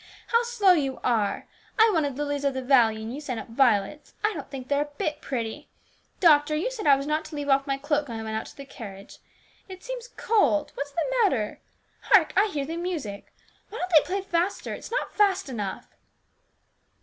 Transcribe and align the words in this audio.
How 0.29 0.41
slow 0.41 0.71
you 0.71 0.99
are! 1.03 1.45
I 1.77 1.91
wanted 1.93 2.17
lilies 2.17 2.43
of 2.43 2.55
the 2.55 2.63
valley, 2.63 2.95
and 3.03 3.13
you 3.13 3.21
sent 3.21 3.39
up 3.39 3.49
violets. 3.49 4.15
I 4.23 4.33
don't 4.33 4.49
think 4.49 4.67
they 4.67 4.77
are 4.77 4.81
a 4.85 4.97
bit 4.97 5.21
pretty. 5.21 5.69
Doctor, 6.19 6.55
you 6.55 6.71
said 6.71 6.87
I 6.87 6.95
was 6.95 7.05
not 7.05 7.23
to 7.25 7.35
leave 7.35 7.49
off 7.49 7.67
my 7.67 7.77
cloak 7.77 8.07
when 8.07 8.19
I 8.19 8.23
went 8.23 8.35
out 8.35 8.47
to 8.47 8.57
the 8.57 8.65
carriage. 8.65 9.19
It 9.69 9.83
seems 9.83 10.07
cold! 10.17 10.71
What 10.73 10.87
is 10.87 10.93
the 10.93 11.15
matter? 11.21 11.59
Hark! 11.99 12.33
I 12.35 12.47
hear 12.47 12.65
the 12.65 12.77
music! 12.77 13.31
Why 13.69 13.77
don't 13.77 13.91
they 13.91 14.01
play 14.03 14.21
faster? 14.21 14.73
It 14.73 14.79
is 14.79 14.89
not 14.91 15.13
fast 15.13 15.49
enough." 15.49 15.87